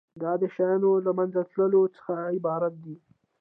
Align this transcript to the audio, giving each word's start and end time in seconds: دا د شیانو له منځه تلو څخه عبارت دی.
دا 0.21 0.31
د 0.41 0.43
شیانو 0.55 0.91
له 1.05 1.11
منځه 1.17 1.41
تلو 1.51 1.83
څخه 1.95 2.13
عبارت 2.37 2.73
دی. 2.85 2.95